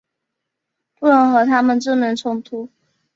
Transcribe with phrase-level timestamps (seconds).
[0.97, 2.67] 不能和他们正面冲突